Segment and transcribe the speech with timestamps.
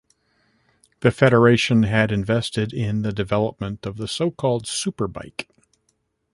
[1.01, 5.45] The federation had invested in the development of the so-called SuperBike.